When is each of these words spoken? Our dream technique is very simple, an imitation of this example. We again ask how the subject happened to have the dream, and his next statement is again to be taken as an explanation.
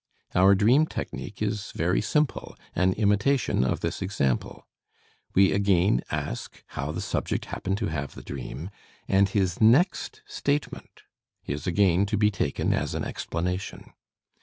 Our 0.33 0.55
dream 0.55 0.87
technique 0.87 1.43
is 1.43 1.71
very 1.73 2.01
simple, 2.01 2.55
an 2.75 2.93
imitation 2.93 3.63
of 3.63 3.81
this 3.81 4.01
example. 4.01 4.65
We 5.35 5.51
again 5.51 6.01
ask 6.09 6.63
how 6.69 6.91
the 6.91 7.01
subject 7.01 7.45
happened 7.45 7.77
to 7.77 7.85
have 7.85 8.15
the 8.15 8.23
dream, 8.23 8.71
and 9.07 9.29
his 9.29 9.61
next 9.61 10.23
statement 10.25 11.03
is 11.45 11.67
again 11.67 12.07
to 12.07 12.17
be 12.17 12.31
taken 12.31 12.73
as 12.73 12.95
an 12.95 13.03
explanation. 13.05 13.93